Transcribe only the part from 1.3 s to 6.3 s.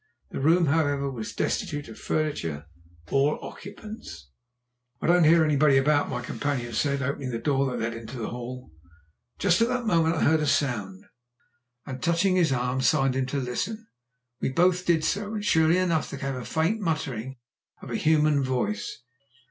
destitute of furniture or occupants. "I don't hear anybody about," my